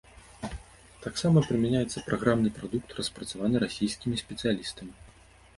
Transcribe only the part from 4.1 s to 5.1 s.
спецыялістамі.